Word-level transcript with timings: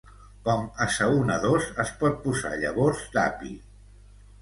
Com 0.45 0.63
assaonadors 0.85 1.69
es 1.85 1.93
pot 2.01 2.19
posar 2.27 2.55
llavors 2.65 3.07
d'api. 3.19 3.57